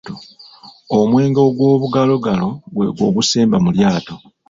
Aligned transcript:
Omwenge 0.97 1.39
ogwobugalogalo 1.47 2.47
gwegwo 2.73 3.03
ogusemba 3.09 3.57
mu 3.63 3.69
lyato. 3.77 4.15